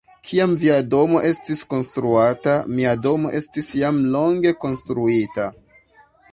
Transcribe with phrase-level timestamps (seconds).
[0.27, 5.51] Kiam via domo estis konstruata, mia domo estis jam longe konstruita.